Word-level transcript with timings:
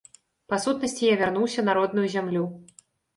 Па 0.53 0.57
сутнасці, 0.63 1.05
я 1.11 1.17
вярнуўся 1.19 1.65
на 1.67 1.75
родную 1.79 2.07
зямлю. 2.15 2.43